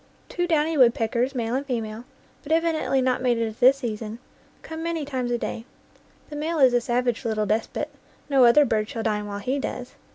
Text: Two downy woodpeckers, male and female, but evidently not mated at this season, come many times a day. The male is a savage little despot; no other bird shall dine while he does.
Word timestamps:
Two 0.29 0.47
downy 0.47 0.75
woodpeckers, 0.79 1.35
male 1.35 1.53
and 1.53 1.63
female, 1.63 2.05
but 2.41 2.51
evidently 2.51 3.01
not 3.03 3.21
mated 3.21 3.47
at 3.47 3.59
this 3.59 3.77
season, 3.77 4.17
come 4.63 4.81
many 4.81 5.05
times 5.05 5.29
a 5.29 5.37
day. 5.37 5.63
The 6.31 6.35
male 6.35 6.57
is 6.57 6.73
a 6.73 6.81
savage 6.81 7.23
little 7.23 7.45
despot; 7.45 7.89
no 8.27 8.43
other 8.45 8.65
bird 8.65 8.89
shall 8.89 9.03
dine 9.03 9.27
while 9.27 9.37
he 9.37 9.59
does. 9.59 9.93